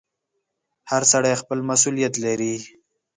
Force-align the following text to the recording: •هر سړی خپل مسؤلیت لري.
•هر 0.89 1.03
سړی 1.11 1.33
خپل 1.41 1.59
مسؤلیت 1.69 2.13
لري. 2.25 2.55